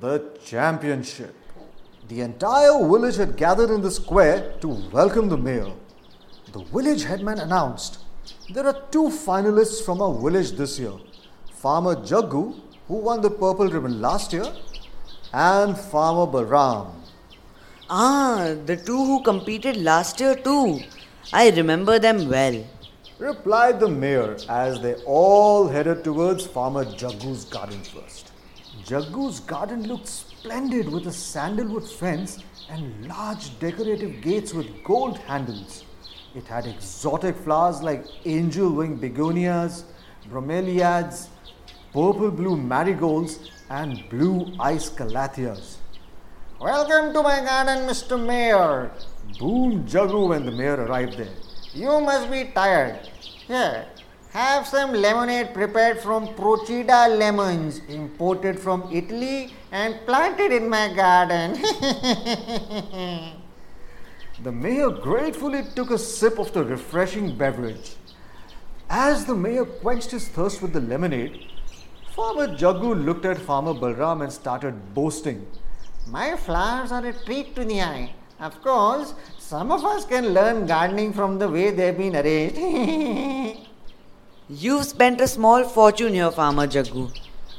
[0.00, 1.34] the championship.
[2.08, 5.72] The entire village had gathered in the square to welcome the mayor.
[6.52, 8.00] The village headman announced
[8.52, 10.92] there are two finalists from our village this year
[11.54, 14.46] Farmer Jaggu, who won the purple ribbon last year,
[15.32, 16.92] and Farmer Balram.
[17.88, 20.80] Ah, the two who competed last year too.
[21.32, 22.64] I remember them well.
[23.18, 28.32] Replied the mayor as they all headed towards Farmer Jaggu's garden first.
[28.86, 32.38] Jaggu's garden looked splendid with a sandalwood fence
[32.70, 35.84] and large decorative gates with gold handles.
[36.36, 39.86] It had exotic flowers like angel wing begonias,
[40.30, 41.26] bromeliads,
[41.92, 45.78] purple blue marigolds, and blue ice calatheas.
[46.60, 48.24] Welcome to my garden, Mr.
[48.24, 48.92] Mayor,
[49.40, 51.34] boomed Jaggu when the mayor arrived there.
[51.74, 53.00] You must be tired.
[53.48, 53.86] Here,
[54.30, 61.52] have some lemonade prepared from Procida lemons imported from Italy and planted in my garden.
[64.42, 67.96] the mayor gratefully took a sip of the refreshing beverage.
[68.88, 71.46] As the mayor quenched his thirst with the lemonade,
[72.14, 75.46] Farmer Jaggu looked at Farmer Balram and started boasting.
[76.06, 78.14] My flowers are a treat to the eye.
[78.38, 82.56] Of course, some of us can learn gardening from the way they've been arranged.
[84.48, 87.12] You've spent a small fortune here, Farmer Jaggu.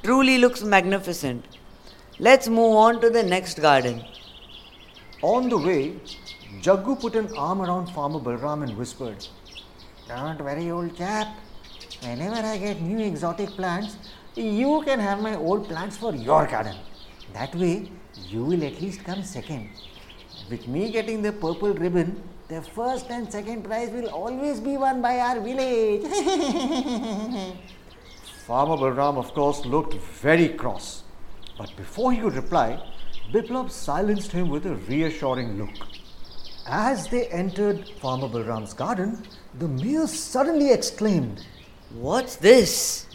[0.03, 1.43] Truly looks magnificent.
[2.17, 4.05] Let's move on to the next garden.
[5.21, 5.95] On the way,
[6.61, 9.27] Jaggu put an arm around Farmer Balram and whispered,
[10.07, 11.27] Don't worry, old chap.
[12.03, 13.97] Whenever I get new exotic plants,
[14.35, 16.77] you can have my old plants for your garden.
[17.33, 17.91] That way,
[18.29, 19.71] you will at least come second.
[20.49, 25.01] With me getting the purple ribbon, the first and second prize will always be won
[25.01, 26.03] by our village.
[28.45, 31.03] Farmer Balram, of course, looked very cross.
[31.57, 32.81] But before he could reply,
[33.33, 35.75] Biplob silenced him with a reassuring look.
[36.65, 39.23] As they entered Farmer Balram's garden,
[39.59, 41.45] the mayor suddenly exclaimed,
[41.93, 43.07] What's this?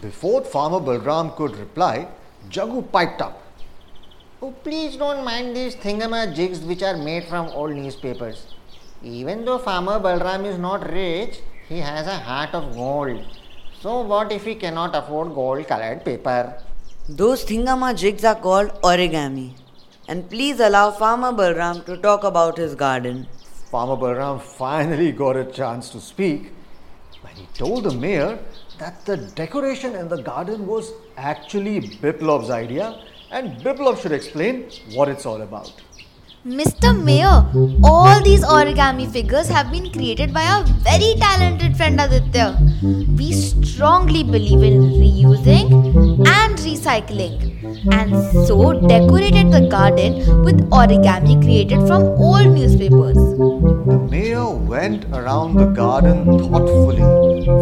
[0.00, 2.06] Before Farmer Balram could reply,
[2.48, 3.42] Jaggu piped up.
[4.42, 8.46] Oh, please don't mind these thingamajigs which are made from old newspapers.
[9.02, 13.22] Even though Farmer Balram is not rich, he has a heart of gold.
[13.82, 16.54] So, what if he cannot afford gold colored paper?
[17.06, 19.52] Those thingamajigs are called origami.
[20.08, 23.26] And please allow Farmer Balram to talk about his garden.
[23.70, 26.50] Farmer Balram finally got a chance to speak
[27.20, 28.38] when he told the mayor
[28.78, 35.08] that the decoration in the garden was actually Biplob's idea and Biplob should explain what
[35.08, 35.72] it's all about.
[36.46, 36.90] Mr.
[37.04, 37.44] Mayor,
[37.84, 42.58] all these origami figures have been created by our very talented friend Aditya.
[43.18, 45.70] We strongly believe in reusing
[46.26, 47.50] and recycling
[47.92, 53.18] and so decorated the garden with origami created from old newspapers.
[54.50, 56.98] Went around the garden thoughtfully.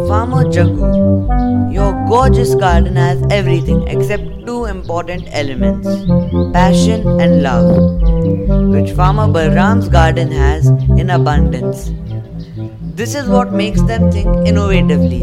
[0.08, 5.86] Farmer Jaggu, your gorgeous garden has everything except two important elements
[6.54, 7.68] passion and love
[8.72, 11.90] which Farmer Balram's garden has in abundance.
[12.94, 15.20] This is what makes them think innovatively.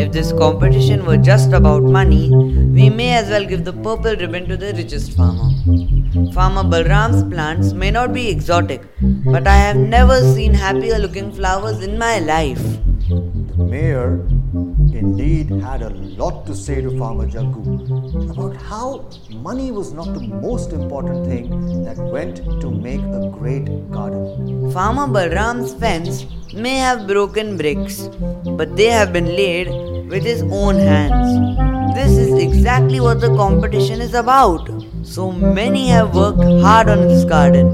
[0.00, 4.48] If this competition were just about money, we may as well give the purple ribbon
[4.48, 5.50] to the richest farmer.
[6.32, 8.82] Farmer Balram's plants may not be exotic,
[9.26, 12.62] but I have never seen happier looking flowers in my life.
[13.08, 14.26] The mayor
[14.94, 20.20] indeed had a lot to say to Farmer Jaggu about how money was not the
[20.20, 24.70] most important thing that went to make a great garden.
[24.72, 26.24] Farmer Balram's fence
[26.54, 28.08] may have broken bricks,
[28.56, 29.68] but they have been laid
[30.08, 31.94] with his own hands.
[31.94, 34.68] This is exactly what the competition is about.
[35.10, 37.68] So many have worked hard on this garden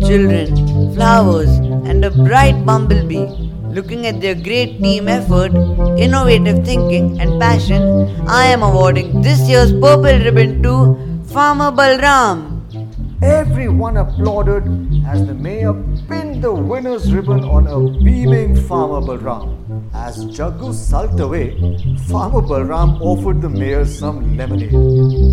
[0.00, 1.50] children, flowers,
[1.88, 3.26] and a bright bumblebee.
[3.76, 5.52] Looking at their great team effort,
[5.98, 7.82] innovative thinking, and passion,
[8.26, 10.96] I am awarding this year's Purple Ribbon to
[11.26, 12.59] Farmer Balram.
[13.22, 14.64] Everyone applauded
[15.06, 15.74] as the mayor
[16.08, 19.90] pinned the winner's ribbon on a beaming Farmer Balram.
[19.92, 21.50] As Jaggu sulked away,
[22.08, 24.72] Farmer Balram offered the mayor some lemonade.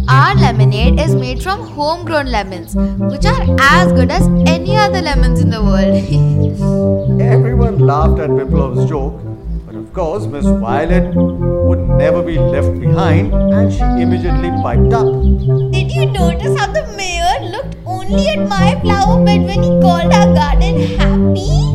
[0.09, 5.39] Our lemonade is made from homegrown lemons, which are as good as any other lemons
[5.39, 7.21] in the world.
[7.21, 9.17] Everyone laughed at Biplob's joke,
[9.65, 15.07] but of course, Miss Violet would never be left behind and she immediately piped up.
[15.71, 17.46] Did you notice how the mayor
[18.09, 21.66] only at my flower bed when he called our garden happy?